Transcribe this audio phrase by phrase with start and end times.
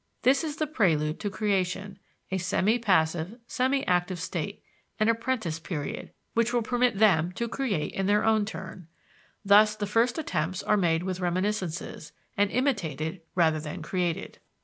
[0.23, 1.99] This is the prelude to creation,
[2.31, 4.63] a semi passive, semi active state,
[4.99, 8.87] an apprentice period, which will permit them to create in their own turn.
[9.45, 14.39] Thus the first attempts are made with reminiscences, and imitated rather than created.